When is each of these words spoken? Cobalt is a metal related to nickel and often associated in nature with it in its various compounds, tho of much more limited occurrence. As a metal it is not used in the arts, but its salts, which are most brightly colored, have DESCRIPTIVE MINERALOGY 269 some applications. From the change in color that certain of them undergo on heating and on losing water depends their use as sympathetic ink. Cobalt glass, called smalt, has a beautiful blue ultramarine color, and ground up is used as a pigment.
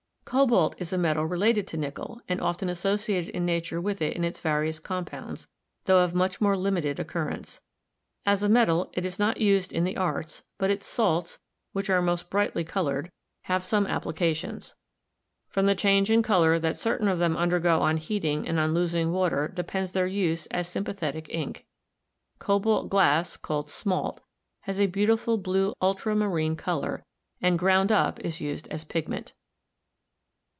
Cobalt 0.23 0.79
is 0.79 0.93
a 0.93 0.97
metal 0.97 1.25
related 1.25 1.67
to 1.67 1.77
nickel 1.77 2.21
and 2.29 2.39
often 2.39 2.69
associated 2.69 3.31
in 3.35 3.45
nature 3.45 3.81
with 3.81 4.01
it 4.01 4.15
in 4.15 4.23
its 4.23 4.39
various 4.39 4.79
compounds, 4.79 5.49
tho 5.85 5.99
of 5.99 6.13
much 6.15 6.39
more 6.39 6.55
limited 6.55 7.01
occurrence. 7.01 7.59
As 8.25 8.41
a 8.41 8.47
metal 8.47 8.89
it 8.93 9.03
is 9.03 9.19
not 9.19 9.41
used 9.41 9.73
in 9.73 9.83
the 9.83 9.97
arts, 9.97 10.41
but 10.57 10.69
its 10.71 10.87
salts, 10.87 11.37
which 11.73 11.89
are 11.89 12.01
most 12.01 12.29
brightly 12.29 12.63
colored, 12.63 13.11
have 13.41 13.63
DESCRIPTIVE 13.63 13.83
MINERALOGY 13.83 14.17
269 14.33 14.61
some 14.71 14.71
applications. 14.71 14.75
From 15.49 15.65
the 15.65 15.75
change 15.75 16.09
in 16.09 16.23
color 16.23 16.57
that 16.59 16.77
certain 16.77 17.09
of 17.09 17.19
them 17.19 17.35
undergo 17.35 17.81
on 17.81 17.97
heating 17.97 18.47
and 18.47 18.57
on 18.57 18.73
losing 18.73 19.11
water 19.11 19.49
depends 19.49 19.91
their 19.91 20.07
use 20.07 20.45
as 20.45 20.69
sympathetic 20.69 21.27
ink. 21.27 21.65
Cobalt 22.39 22.89
glass, 22.89 23.35
called 23.35 23.69
smalt, 23.69 24.21
has 24.61 24.79
a 24.79 24.85
beautiful 24.87 25.37
blue 25.37 25.73
ultramarine 25.81 26.55
color, 26.55 27.03
and 27.41 27.59
ground 27.59 27.91
up 27.91 28.17
is 28.21 28.39
used 28.39 28.69
as 28.69 28.83
a 28.83 28.85
pigment. 28.85 29.33